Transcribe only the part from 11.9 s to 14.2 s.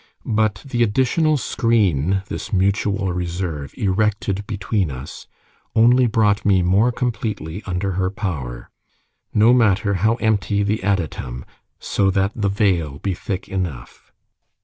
that the veil be thick enough.